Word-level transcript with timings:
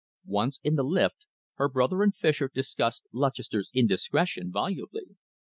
Once 0.25 0.59
in 0.63 0.73
the 0.73 0.83
lift, 0.83 1.27
her 1.57 1.69
brother 1.69 2.01
and 2.01 2.15
Fischer 2.15 2.49
discussed 2.51 3.05
Lutchester's 3.11 3.69
indiscretion 3.71 4.51
volubly. 4.51 5.15